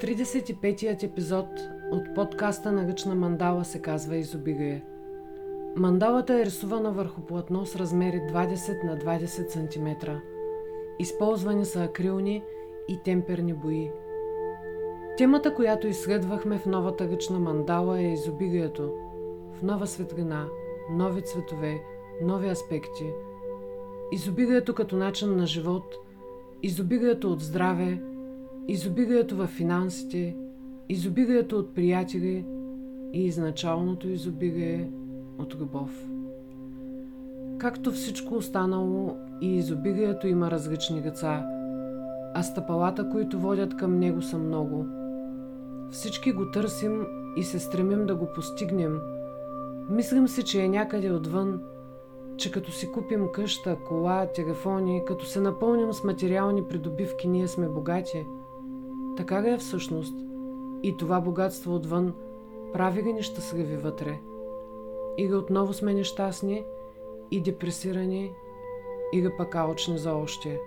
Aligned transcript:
35-ят 0.00 1.02
епизод 1.02 1.46
от 1.90 2.14
подкаста 2.14 2.72
на 2.72 2.88
Ръчна 2.88 3.14
мандала 3.14 3.64
се 3.64 3.82
казва 3.82 4.16
Изобигае. 4.16 4.82
Мандалата 5.76 6.34
е 6.34 6.44
рисувана 6.44 6.92
върху 6.92 7.20
платно 7.20 7.66
с 7.66 7.76
размери 7.76 8.16
20 8.16 8.84
на 8.84 8.96
20 8.98 9.48
см. 9.48 10.10
Използвани 10.98 11.64
са 11.64 11.84
акрилни 11.84 12.42
и 12.88 12.98
темперни 13.04 13.54
бои. 13.54 13.90
Темата, 15.16 15.54
която 15.54 15.86
изследвахме 15.86 16.58
в 16.58 16.66
новата 16.66 17.08
ръчна 17.08 17.38
мандала 17.38 18.00
е 18.00 18.12
изобилието. 18.12 18.92
В 19.54 19.62
нова 19.62 19.86
светлина, 19.86 20.46
нови 20.90 21.22
цветове, 21.22 21.82
нови 22.22 22.48
аспекти. 22.48 23.12
Изобилието 24.12 24.74
като 24.74 24.96
начин 24.96 25.36
на 25.36 25.46
живот, 25.46 25.94
изобилието 26.62 27.32
от 27.32 27.40
здраве, 27.40 28.02
изобилието 28.68 29.36
в 29.36 29.46
финансите, 29.46 30.36
изобилието 30.88 31.58
от 31.58 31.74
приятели 31.74 32.46
и 33.12 33.24
изначалното 33.24 34.08
изобилие 34.08 34.90
от 35.38 35.54
любов. 35.60 36.08
Както 37.58 37.92
всичко 37.92 38.34
останало, 38.34 39.16
и 39.40 39.56
изобилието 39.56 40.28
има 40.28 40.50
различни 40.50 41.02
деца, 41.02 41.46
а 42.34 42.42
стъпалата, 42.42 43.10
които 43.10 43.40
водят 43.40 43.76
към 43.76 43.98
него, 43.98 44.22
са 44.22 44.38
много. 44.38 44.86
Всички 45.90 46.32
го 46.32 46.50
търсим 46.50 47.06
и 47.36 47.42
се 47.42 47.58
стремим 47.58 48.06
да 48.06 48.14
го 48.14 48.26
постигнем. 48.34 48.98
Мислим 49.90 50.28
си, 50.28 50.42
че 50.42 50.62
е 50.62 50.68
някъде 50.68 51.12
отвън, 51.12 51.60
че 52.36 52.50
като 52.50 52.72
си 52.72 52.92
купим 52.92 53.28
къща, 53.32 53.76
кола, 53.88 54.26
телефони, 54.34 55.02
като 55.06 55.24
се 55.24 55.40
напълним 55.40 55.92
с 55.92 56.04
материални 56.04 56.64
придобивки, 56.64 57.28
ние 57.28 57.48
сме 57.48 57.68
богати– 57.68 58.26
така 59.18 59.42
ли 59.42 59.50
е 59.50 59.58
всъщност? 59.58 60.14
И 60.82 60.96
това 60.96 61.20
богатство 61.20 61.74
отвън 61.74 62.14
прави 62.72 63.02
ли 63.02 63.12
ни 63.12 63.22
щастливи 63.22 63.76
вътре? 63.76 64.18
Или 65.18 65.34
отново 65.34 65.72
сме 65.72 65.94
нещастни 65.94 66.64
и 67.30 67.40
депресирани, 67.40 68.32
или 69.12 69.30
пък 69.38 69.54
алчни 69.54 69.98
за 69.98 70.12
още? 70.12 70.58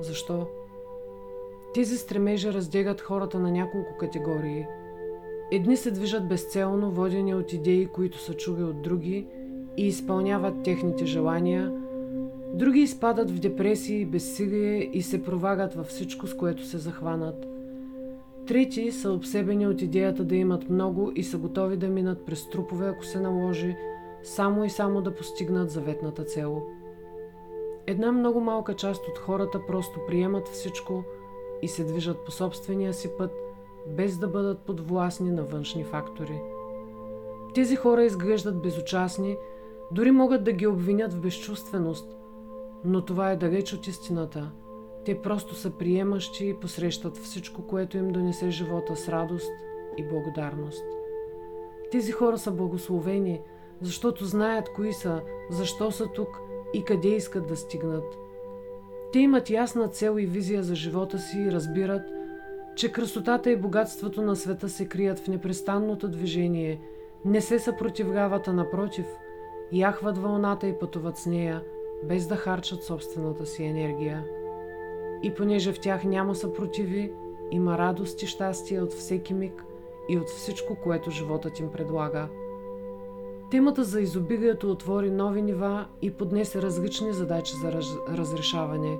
Защо? 0.00 0.46
Тези 1.74 1.98
стремежи 1.98 2.52
разделят 2.52 3.00
хората 3.00 3.38
на 3.38 3.50
няколко 3.50 3.96
категории. 3.96 4.66
Едни 5.52 5.76
се 5.76 5.90
движат 5.90 6.28
безцелно, 6.28 6.90
водени 6.90 7.34
от 7.34 7.52
идеи, 7.52 7.86
които 7.86 8.18
са 8.18 8.34
чули 8.34 8.62
от 8.62 8.82
други 8.82 9.26
и 9.76 9.86
изпълняват 9.86 10.62
техните 10.62 11.06
желания, 11.06 11.72
други 12.58 12.80
изпадат 12.80 13.30
в 13.30 13.40
депресии, 13.40 14.06
безсилие 14.06 14.90
и 14.92 15.02
се 15.02 15.22
провагат 15.22 15.74
във 15.74 15.86
всичко, 15.86 16.26
с 16.26 16.36
което 16.36 16.64
се 16.64 16.78
захванат. 16.78 17.46
Трети 18.46 18.92
са 18.92 19.12
обсебени 19.12 19.66
от 19.66 19.82
идеята 19.82 20.24
да 20.24 20.36
имат 20.36 20.70
много 20.70 21.12
и 21.14 21.24
са 21.24 21.38
готови 21.38 21.76
да 21.76 21.88
минат 21.88 22.26
през 22.26 22.50
трупове, 22.50 22.88
ако 22.88 23.04
се 23.04 23.20
наложи, 23.20 23.76
само 24.22 24.64
и 24.64 24.70
само 24.70 25.02
да 25.02 25.14
постигнат 25.14 25.70
заветната 25.70 26.24
цел. 26.24 26.62
Една 27.86 28.12
много 28.12 28.40
малка 28.40 28.74
част 28.74 29.08
от 29.08 29.18
хората 29.18 29.66
просто 29.66 30.00
приемат 30.08 30.48
всичко 30.48 31.04
и 31.62 31.68
се 31.68 31.84
движат 31.84 32.24
по 32.24 32.30
собствения 32.30 32.94
си 32.94 33.10
път, 33.18 33.30
без 33.96 34.18
да 34.18 34.28
бъдат 34.28 34.58
подвластни 34.58 35.30
на 35.30 35.42
външни 35.42 35.84
фактори. 35.84 36.40
Тези 37.54 37.76
хора 37.76 38.04
изглеждат 38.04 38.62
безучастни, 38.62 39.36
дори 39.92 40.10
могат 40.10 40.44
да 40.44 40.52
ги 40.52 40.66
обвинят 40.66 41.12
в 41.12 41.20
безчувственост, 41.20 42.17
но 42.84 43.04
това 43.04 43.30
е 43.30 43.36
далеч 43.36 43.72
от 43.72 43.86
истината– 43.86 44.50
те 45.08 45.22
просто 45.22 45.54
са 45.54 45.70
приемащи 45.70 46.46
и 46.46 46.54
посрещат 46.54 47.16
всичко, 47.16 47.62
което 47.62 47.96
им 47.96 48.08
донесе 48.08 48.50
живота 48.50 48.96
с 48.96 49.08
радост 49.08 49.52
и 49.96 50.04
благодарност. 50.04 50.84
Тези 51.90 52.12
хора 52.12 52.38
са 52.38 52.50
благословени, 52.50 53.40
защото 53.80 54.24
знаят 54.24 54.72
кои 54.72 54.92
са, 54.92 55.20
защо 55.50 55.90
са 55.90 56.06
тук 56.06 56.40
и 56.74 56.84
къде 56.84 57.08
искат 57.08 57.46
да 57.46 57.56
стигнат. 57.56 58.18
Те 59.12 59.18
имат 59.18 59.50
ясна 59.50 59.88
цел 59.88 60.18
и 60.18 60.26
визия 60.26 60.62
за 60.62 60.74
живота 60.74 61.18
си 61.18 61.38
и 61.38 61.52
разбират, 61.52 62.02
че 62.76 62.92
красотата 62.92 63.50
и 63.50 63.56
богатството 63.56 64.22
на 64.22 64.36
света 64.36 64.68
се 64.68 64.88
крият 64.88 65.18
в 65.18 65.28
непрестанното 65.28 66.08
движение, 66.08 66.80
не 67.24 67.40
се 67.40 67.58
съпротивляват, 67.58 68.48
а 68.48 68.52
напротив, 68.52 69.06
яхват 69.72 70.18
вълната 70.18 70.66
и 70.66 70.78
пътуват 70.78 71.16
с 71.16 71.26
нея, 71.26 71.62
без 72.04 72.26
да 72.26 72.36
харчат 72.36 72.82
собствената 72.82 73.46
си 73.46 73.64
енергия. 73.64 74.24
И 75.22 75.34
понеже 75.34 75.72
в 75.72 75.80
тях 75.80 76.04
няма 76.04 76.34
съпротиви, 76.34 77.12
има 77.50 77.78
радост 77.78 78.22
и 78.22 78.26
щастие 78.26 78.80
от 78.80 78.92
всеки 78.92 79.34
миг 79.34 79.64
и 80.08 80.18
от 80.18 80.28
всичко, 80.28 80.76
което 80.82 81.10
животът 81.10 81.58
им 81.60 81.70
предлага. 81.72 82.28
Темата 83.50 83.84
за 83.84 84.00
изобилието 84.00 84.70
отвори 84.70 85.10
нови 85.10 85.42
нива 85.42 85.86
и 86.02 86.10
поднесе 86.10 86.62
различни 86.62 87.12
задачи 87.12 87.52
за 87.62 87.72
раз... 87.72 87.86
разрешаване. 88.08 88.98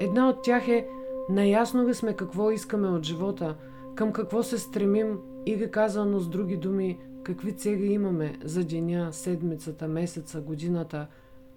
Една 0.00 0.28
от 0.28 0.42
тях 0.42 0.68
е 0.68 0.88
наясно 1.28 1.88
ли 1.88 1.94
сме 1.94 2.16
какво 2.16 2.50
искаме 2.50 2.88
от 2.88 3.02
живота, 3.02 3.56
към 3.94 4.12
какво 4.12 4.42
се 4.42 4.58
стремим 4.58 5.18
или 5.46 5.70
казано 5.70 6.18
с 6.18 6.28
други 6.28 6.56
думи, 6.56 6.98
какви 7.22 7.52
цели 7.52 7.92
имаме 7.92 8.38
за 8.44 8.64
деня, 8.64 9.08
седмицата, 9.12 9.88
месеца, 9.88 10.40
годината, 10.40 11.06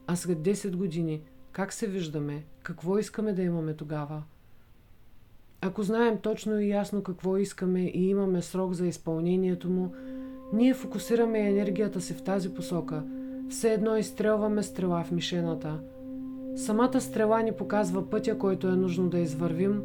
а 0.07 0.16
след 0.16 0.38
10 0.38 0.75
години– 0.75 1.22
как 1.57 1.73
се 1.73 1.88
виждаме? 1.88 2.44
Какво 2.63 2.97
искаме 2.97 3.34
да 3.34 3.41
имаме 3.41 3.73
тогава? 3.73 4.23
Ако 5.62 5.84
знаем 5.84 6.18
точно 6.18 6.59
и 6.59 6.69
ясно 6.69 7.03
какво 7.03 7.38
искаме 7.38 7.81
и 7.81 8.09
имаме 8.09 8.41
срок 8.41 8.73
за 8.73 8.88
изпълнението 8.88 9.69
му, 9.69 9.94
ние 10.53 10.73
фокусираме 10.73 11.50
енергията 11.50 12.01
си 12.01 12.13
в 12.13 12.23
тази 12.23 12.53
посока. 12.53 13.03
Все 13.50 13.73
едно 13.73 13.97
изстрелваме 13.97 14.63
стрела 14.63 15.03
в 15.03 15.12
мишената. 15.12 15.79
Самата 16.56 17.01
стрела 17.01 17.44
ни 17.44 17.51
показва 17.51 18.09
пътя, 18.09 18.38
който 18.38 18.68
е 18.68 18.75
нужно 18.75 19.09
да 19.09 19.19
извървим, 19.19 19.81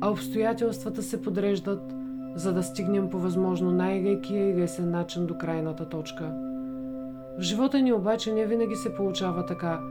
а 0.00 0.10
обстоятелствата 0.10 1.02
се 1.02 1.22
подреждат, 1.22 1.94
за 2.34 2.52
да 2.52 2.62
стигнем 2.62 3.10
по 3.10 3.18
възможно 3.18 3.70
най-лекия 3.70 4.50
и 4.50 4.54
лесен 4.54 4.90
начин 4.90 5.26
до 5.26 5.38
крайната 5.38 5.88
точка. 5.88 6.55
В 7.38 7.42
живота 7.42 7.82
ни 7.82 7.92
обаче 7.92 8.32
не 8.32 8.46
винаги 8.46 8.76
се 8.76 8.94
получава 8.94 9.46
така– 9.46 9.80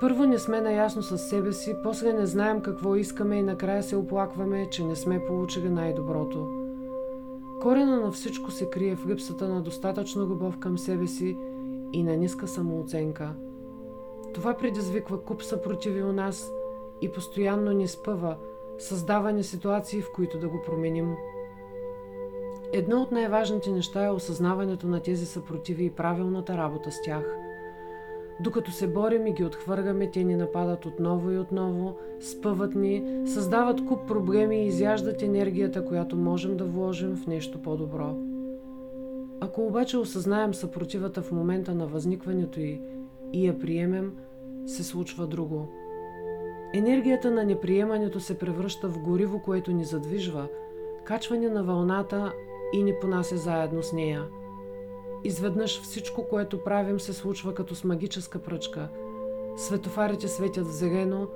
първо 0.00 0.24
не 0.24 0.38
сме 0.38 0.60
наясно 0.60 1.02
с 1.02 1.18
себе 1.18 1.52
си, 1.52 1.76
после 1.82 2.12
не 2.12 2.26
знаем 2.26 2.60
какво 2.60 2.96
искаме 2.96 3.36
и 3.36 3.42
накрая 3.42 3.82
се 3.82 3.96
оплакваме, 3.96 4.70
че 4.70 4.84
не 4.84 4.96
сме 4.96 5.26
получили 5.26 5.68
най-доброто. 5.68 6.48
Корена 7.62 8.00
на 8.00 8.12
всичко 8.12 8.50
се 8.50 8.70
крие 8.70 8.96
в 8.96 9.06
липсата 9.06 9.48
на 9.48 9.62
достатъчно 9.62 10.26
любов 10.26 10.58
към 10.58 10.78
себе 10.78 11.06
си 11.06 11.36
и 11.92 12.02
на 12.02 12.16
ниска 12.16 12.48
самооценка. 12.48 13.30
Това 14.34 14.54
предизвиква 14.54 15.22
куп 15.22 15.42
съпротиви 15.42 16.02
у 16.02 16.12
нас 16.12 16.50
и 17.00 17.12
постоянно 17.12 17.72
ни 17.72 17.88
спъва, 17.88 18.36
създава 18.78 19.32
ни 19.32 19.44
ситуации, 19.44 20.02
в 20.02 20.12
които 20.14 20.38
да 20.38 20.48
го 20.48 20.62
променим. 20.66 21.14
Едно 22.72 23.02
от 23.02 23.12
най-важните 23.12 23.70
неща 23.70 24.04
е 24.04 24.10
осъзнаването 24.10 24.86
на 24.86 25.00
тези 25.00 25.26
съпротиви 25.26 25.84
и 25.84 25.90
правилната 25.90 26.56
работа 26.56 26.90
с 26.92 27.02
тях– 27.02 27.36
докато 28.40 28.70
се 28.70 28.86
борим 28.86 29.26
и 29.26 29.32
ги 29.32 29.44
отхвърляме, 29.44 30.10
те 30.10 30.24
ни 30.24 30.36
нападат 30.36 30.86
отново 30.86 31.30
и 31.30 31.38
отново, 31.38 31.96
спъват 32.20 32.74
ни, 32.74 33.22
създават 33.26 33.86
куп 33.86 34.08
проблеми 34.08 34.62
и 34.62 34.66
изяждат 34.66 35.22
енергията, 35.22 35.84
която 35.84 36.16
можем 36.16 36.56
да 36.56 36.64
вложим 36.64 37.16
в 37.16 37.26
нещо 37.26 37.62
по-добро. 37.62 38.16
Ако 39.40 39.66
обаче 39.66 39.98
осъзнаем 39.98 40.54
съпротивата 40.54 41.22
в 41.22 41.32
момента 41.32 41.74
на 41.74 41.86
възникването 41.86 42.60
й 42.60 42.80
и 43.32 43.46
я 43.46 43.58
приемем, 43.58 44.12
се 44.66 44.84
случва 44.84 45.26
друго. 45.26 45.68
Енергията 46.74 47.30
на 47.30 47.44
неприемането 47.44 48.20
се 48.20 48.38
превръща 48.38 48.88
в 48.88 48.98
гориво, 48.98 49.42
което 49.42 49.72
ни 49.72 49.84
задвижва, 49.84 50.48
качване 51.04 51.48
на 51.48 51.64
вълната 51.64 52.32
и 52.72 52.82
ни 52.82 52.94
понася 53.00 53.36
заедно 53.36 53.82
с 53.82 53.92
нея– 53.92 54.24
Изведнъж 55.26 55.82
всичко, 55.82 56.28
което 56.28 56.64
правим, 56.64 57.00
се 57.00 57.12
случва 57.12 57.54
като 57.54 57.74
с 57.74 57.84
магическа 57.84 58.38
пръчка. 58.38 58.88
Светофарите 59.56 60.28
светят 60.28 60.66
в 60.66 60.72
зелено, 60.72 61.28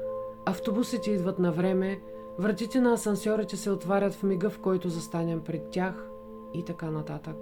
автобусите 0.47 1.11
идват 1.11 1.38
на 1.38 1.53
време, 1.53 2.00
вратите 2.38 2.81
на 2.81 2.93
асансьорите 2.93 3.56
се 3.56 3.71
отварят 3.71 4.15
в 4.15 4.23
мига, 4.23 4.50
в 4.50 4.59
който 4.59 4.88
застанем 4.88 5.41
пред 5.41 5.71
тях 5.71 6.11
и 6.55 6.65
така 6.65 6.91
нататък. 6.91 7.37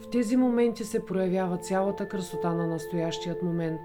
В 0.00 0.08
тези 0.08 0.36
моменти 0.36 0.84
се 0.84 1.06
проявява 1.06 1.58
цялата 1.58 2.08
красота 2.08 2.54
на 2.54 2.66
настоящият 2.66 3.42
момент. 3.42 3.80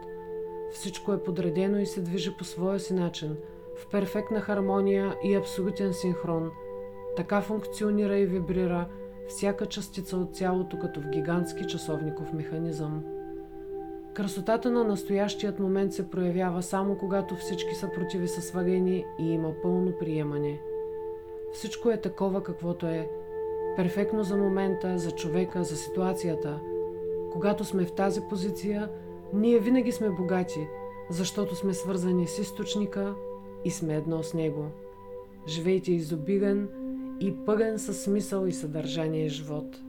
Всичко 0.74 1.14
е 1.14 1.24
подредено 1.24 1.80
и 1.80 1.86
се 1.86 2.02
движи 2.02 2.38
по 2.38 2.44
своя 2.44 2.80
си 2.80 2.94
начин, 2.94 3.38
в 3.76 3.88
перфектна 3.88 4.42
хармония 4.42 5.16
и 5.24 5.36
абсолютен 5.36 5.94
синхрон. 5.94 6.52
Така 7.18 7.42
функционира 7.42 8.18
и 8.18 8.26
вибрира– 8.26 8.88
всяка 9.28 9.66
частица 9.66 10.18
от 10.18 10.36
цялото 10.36 10.80
като 10.80 11.02
в 11.02 11.10
гигантски 11.10 11.68
часовников 11.68 12.34
механизъм. 12.34 13.04
Красотата 14.14 14.72
на 14.72 14.84
настоящият 14.84 15.60
момент 15.60 15.94
се 15.94 16.10
проявява 16.10 16.64
само 16.64 16.98
когато 16.98 17.36
всички 17.36 17.76
съпротиви 17.76 18.28
са 18.28 18.42
свалени 18.42 19.06
и 19.20 19.32
има 19.32 19.54
пълно 19.62 19.92
приемане. 20.00 20.60
Всичко 21.54 21.92
е 21.92 22.02
такова 22.02 22.44
каквото 22.44 22.86
е. 22.86 23.10
Перфектно 23.76 24.24
за 24.24 24.38
момента, 24.38 24.98
за 24.98 25.12
човека, 25.12 25.64
за 25.64 25.76
ситуацията. 25.76 26.60
Когато 27.32 27.66
сме 27.66 27.86
в 27.86 27.92
тази 27.92 28.22
позиция, 28.30 28.90
ние 29.34 29.60
винаги 29.60 29.92
сме 29.92 30.10
богати, 30.10 30.68
защото 31.10 31.56
сме 31.56 31.74
свързани 31.74 32.28
с 32.28 32.40
източника 32.40 33.16
и 33.66 33.72
сме 33.72 33.96
едно 33.96 34.24
с 34.24 34.34
него. 34.34 34.66
Живейте 35.48 35.92
изобилен 35.92 36.70
и 37.20 37.36
пълен 37.46 37.80
със 37.80 38.02
смисъл 38.02 38.46
и 38.46 38.52
съдържание 38.52 39.30
живот. 39.30 39.82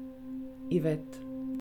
Ивет 0.71 1.28